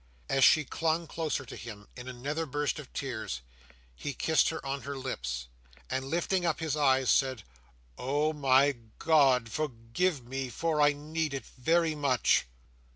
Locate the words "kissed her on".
4.15-4.81